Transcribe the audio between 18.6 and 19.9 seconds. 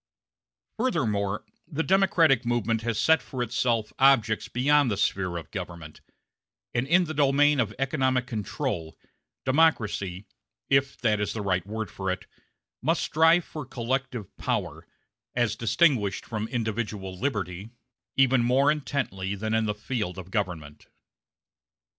intently than in the